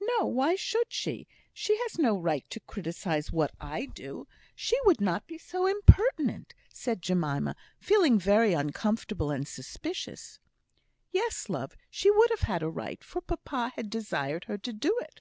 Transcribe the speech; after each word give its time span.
"No; 0.00 0.24
why 0.26 0.54
should 0.54 0.92
she? 0.92 1.26
She 1.52 1.76
has 1.78 1.98
no 1.98 2.16
right 2.16 2.48
to 2.48 2.60
criticise 2.60 3.32
what 3.32 3.50
I 3.60 3.86
do. 3.86 4.28
She 4.54 4.78
would 4.84 5.00
not 5.00 5.26
be 5.26 5.36
so 5.36 5.66
impertinent," 5.66 6.54
said 6.72 7.02
Jemima, 7.02 7.56
feeling 7.80 8.16
very 8.16 8.52
uncomfortable 8.52 9.32
and 9.32 9.48
suspicious. 9.48 10.38
"Yes, 11.10 11.48
love! 11.48 11.76
she 11.90 12.08
would 12.08 12.30
have 12.30 12.42
had 12.42 12.62
a 12.62 12.70
right, 12.70 13.02
for 13.02 13.20
papa 13.20 13.72
had 13.74 13.90
desired 13.90 14.44
her 14.44 14.58
to 14.58 14.72
do 14.72 14.96
it." 15.02 15.20